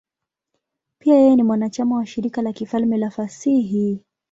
Pia 1.01 1.15
yeye 1.15 1.35
ni 1.35 1.43
mwanachama 1.43 1.95
wa 1.95 2.05
Shirika 2.05 2.41
la 2.41 2.53
Kifalme 2.53 2.97
la 2.97 3.09
Fasihi. 3.09 4.03